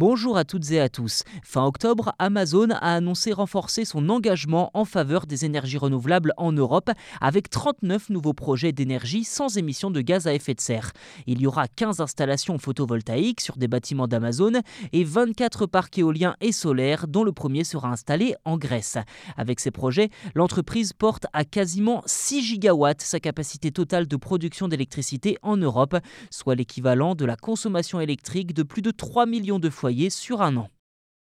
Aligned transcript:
Bonjour 0.00 0.36
à 0.36 0.44
toutes 0.44 0.70
et 0.70 0.78
à 0.78 0.88
tous. 0.88 1.24
Fin 1.42 1.64
octobre, 1.64 2.12
Amazon 2.20 2.70
a 2.70 2.94
annoncé 2.94 3.32
renforcer 3.32 3.84
son 3.84 4.10
engagement 4.10 4.70
en 4.72 4.84
faveur 4.84 5.26
des 5.26 5.44
énergies 5.44 5.76
renouvelables 5.76 6.34
en 6.36 6.52
Europe 6.52 6.92
avec 7.20 7.50
39 7.50 8.10
nouveaux 8.10 8.32
projets 8.32 8.70
d'énergie 8.70 9.24
sans 9.24 9.56
émissions 9.56 9.90
de 9.90 10.00
gaz 10.00 10.28
à 10.28 10.34
effet 10.34 10.54
de 10.54 10.60
serre. 10.60 10.92
Il 11.26 11.40
y 11.40 11.48
aura 11.48 11.66
15 11.66 11.98
installations 12.00 12.58
photovoltaïques 12.58 13.40
sur 13.40 13.56
des 13.56 13.66
bâtiments 13.66 14.06
d'Amazon 14.06 14.52
et 14.92 15.02
24 15.02 15.66
parcs 15.66 15.98
éoliens 15.98 16.36
et 16.40 16.52
solaires 16.52 17.08
dont 17.08 17.24
le 17.24 17.32
premier 17.32 17.64
sera 17.64 17.88
installé 17.88 18.36
en 18.44 18.56
Grèce. 18.56 18.98
Avec 19.36 19.58
ces 19.58 19.72
projets, 19.72 20.10
l'entreprise 20.36 20.92
porte 20.92 21.26
à 21.32 21.44
quasiment 21.44 22.04
6 22.06 22.42
gigawatts 22.42 23.02
sa 23.02 23.18
capacité 23.18 23.72
totale 23.72 24.06
de 24.06 24.16
production 24.16 24.68
d'électricité 24.68 25.38
en 25.42 25.56
Europe, 25.56 25.96
soit 26.30 26.54
l'équivalent 26.54 27.16
de 27.16 27.24
la 27.24 27.34
consommation 27.34 27.98
électrique 27.98 28.54
de 28.54 28.62
plus 28.62 28.82
de 28.82 28.92
3 28.92 29.26
millions 29.26 29.58
de 29.58 29.68
foyers 29.68 29.87
sur 30.10 30.42
un 30.42 30.56
an. 30.56 30.68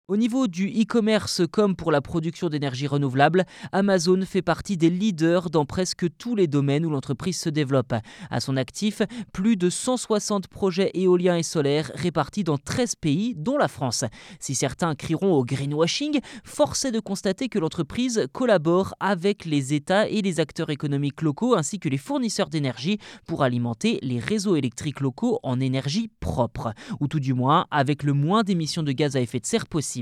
Au 0.06 0.18
niveau 0.18 0.48
du 0.48 0.68
e-commerce 0.68 1.40
comme 1.50 1.74
pour 1.76 1.90
la 1.90 2.02
production 2.02 2.50
d'énergie 2.50 2.86
renouvelable, 2.86 3.46
Amazon 3.72 4.20
fait 4.26 4.42
partie 4.42 4.76
des 4.76 4.90
leaders 4.90 5.48
dans 5.48 5.64
presque 5.64 6.04
tous 6.18 6.36
les 6.36 6.46
domaines 6.46 6.84
où 6.84 6.90
l'entreprise 6.90 7.40
se 7.40 7.48
développe. 7.48 7.94
À 8.30 8.40
son 8.40 8.58
actif, 8.58 9.00
plus 9.32 9.56
de 9.56 9.70
160 9.70 10.48
projets 10.48 10.90
éoliens 10.92 11.38
et 11.38 11.42
solaires 11.42 11.90
répartis 11.94 12.44
dans 12.44 12.58
13 12.58 12.96
pays, 12.96 13.34
dont 13.34 13.56
la 13.56 13.66
France. 13.66 14.04
Si 14.40 14.54
certains 14.54 14.94
crieront 14.94 15.32
au 15.32 15.42
greenwashing, 15.42 16.20
force 16.44 16.84
est 16.84 16.92
de 16.92 17.00
constater 17.00 17.48
que 17.48 17.58
l'entreprise 17.58 18.26
collabore 18.34 18.94
avec 19.00 19.46
les 19.46 19.72
États 19.72 20.06
et 20.06 20.20
les 20.20 20.38
acteurs 20.38 20.68
économiques 20.68 21.22
locaux 21.22 21.56
ainsi 21.56 21.78
que 21.78 21.88
les 21.88 21.96
fournisseurs 21.96 22.50
d'énergie 22.50 22.98
pour 23.26 23.42
alimenter 23.42 24.00
les 24.02 24.18
réseaux 24.18 24.56
électriques 24.56 25.00
locaux 25.00 25.40
en 25.42 25.60
énergie 25.60 26.10
propre, 26.20 26.74
ou 27.00 27.08
tout 27.08 27.20
du 27.20 27.32
moins 27.32 27.64
avec 27.70 28.02
le 28.02 28.12
moins 28.12 28.42
d'émissions 28.42 28.82
de 28.82 28.92
gaz 28.92 29.16
à 29.16 29.22
effet 29.22 29.40
de 29.40 29.46
serre 29.46 29.66
possible. 29.66 29.93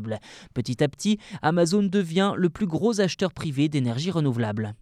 Petit 0.54 0.82
à 0.82 0.88
petit, 0.88 1.18
Amazon 1.42 1.82
devient 1.82 2.32
le 2.36 2.48
plus 2.50 2.66
gros 2.66 3.00
acheteur 3.00 3.32
privé 3.32 3.68
d'énergie 3.68 4.10
renouvelable. 4.10 4.74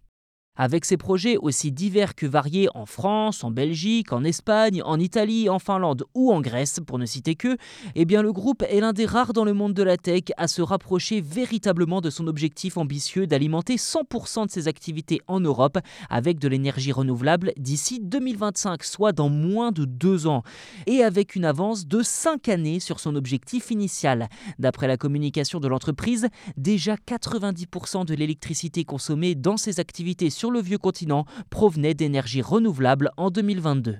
Avec 0.57 0.83
ses 0.83 0.97
projets 0.97 1.37
aussi 1.37 1.71
divers 1.71 2.13
que 2.13 2.25
variés 2.25 2.67
en 2.75 2.85
France, 2.85 3.45
en 3.45 3.51
Belgique, 3.51 4.11
en 4.11 4.25
Espagne, 4.25 4.81
en 4.83 4.99
Italie, 4.99 5.47
en 5.47 5.59
Finlande 5.59 6.03
ou 6.13 6.29
en 6.29 6.41
Grèce, 6.41 6.81
pour 6.85 6.99
ne 6.99 7.05
citer 7.05 7.35
que, 7.35 7.55
eh 7.95 8.03
bien 8.03 8.21
le 8.21 8.33
groupe 8.33 8.61
est 8.63 8.81
l'un 8.81 8.91
des 8.91 9.05
rares 9.05 9.31
dans 9.31 9.45
le 9.45 9.53
monde 9.53 9.73
de 9.73 9.81
la 9.81 9.95
tech 9.95 10.23
à 10.35 10.49
se 10.49 10.61
rapprocher 10.61 11.21
véritablement 11.21 12.01
de 12.01 12.09
son 12.09 12.27
objectif 12.27 12.75
ambitieux 12.75 13.27
d'alimenter 13.27 13.77
100% 13.77 14.47
de 14.47 14.51
ses 14.51 14.67
activités 14.67 15.21
en 15.27 15.39
Europe 15.39 15.79
avec 16.09 16.37
de 16.37 16.49
l'énergie 16.49 16.91
renouvelable 16.91 17.53
d'ici 17.55 18.01
2025, 18.01 18.83
soit 18.83 19.13
dans 19.13 19.29
moins 19.29 19.71
de 19.71 19.85
deux 19.85 20.27
ans, 20.27 20.43
et 20.85 21.01
avec 21.01 21.35
une 21.35 21.45
avance 21.45 21.87
de 21.87 22.03
5 22.03 22.49
années 22.49 22.81
sur 22.81 22.99
son 22.99 23.15
objectif 23.15 23.71
initial. 23.71 24.27
D'après 24.59 24.89
la 24.89 24.97
communication 24.97 25.61
de 25.61 25.69
l'entreprise, 25.69 26.27
déjà 26.57 26.95
90% 26.95 28.05
de 28.05 28.13
l'électricité 28.15 28.83
consommée 28.83 29.33
dans 29.33 29.55
ses 29.55 29.79
activités 29.79 30.29
sur 30.29 30.50
le 30.51 30.61
vieux 30.61 30.77
continent 30.77 31.25
provenait 31.49 31.93
d'énergie 31.93 32.41
renouvelable 32.41 33.11
en 33.17 33.31
2022. 33.31 33.97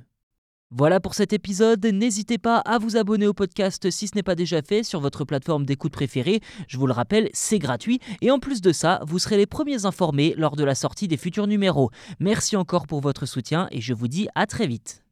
Voilà 0.73 1.01
pour 1.01 1.15
cet 1.15 1.33
épisode, 1.33 1.85
n'hésitez 1.85 2.37
pas 2.37 2.59
à 2.59 2.77
vous 2.77 2.95
abonner 2.95 3.27
au 3.27 3.33
podcast 3.33 3.89
si 3.91 4.07
ce 4.07 4.15
n'est 4.15 4.23
pas 4.23 4.35
déjà 4.35 4.61
fait 4.61 4.83
sur 4.83 5.01
votre 5.01 5.25
plateforme 5.25 5.65
d'écoute 5.65 5.91
préférée, 5.91 6.39
je 6.69 6.77
vous 6.77 6.87
le 6.87 6.93
rappelle, 6.93 7.29
c'est 7.33 7.59
gratuit, 7.59 7.99
et 8.21 8.31
en 8.31 8.39
plus 8.39 8.61
de 8.61 8.71
ça, 8.71 9.01
vous 9.05 9.19
serez 9.19 9.35
les 9.35 9.45
premiers 9.45 9.85
informés 9.85 10.33
lors 10.37 10.55
de 10.55 10.63
la 10.63 10.75
sortie 10.75 11.09
des 11.09 11.17
futurs 11.17 11.47
numéros. 11.47 11.91
Merci 12.21 12.55
encore 12.55 12.87
pour 12.87 13.01
votre 13.01 13.25
soutien 13.25 13.67
et 13.71 13.81
je 13.81 13.93
vous 13.93 14.07
dis 14.07 14.29
à 14.33 14.47
très 14.47 14.65
vite. 14.65 15.03